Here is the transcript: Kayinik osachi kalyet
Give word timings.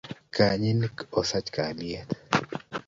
Kayinik 0.35 0.95
osachi 1.19 1.51
kalyet 1.55 2.09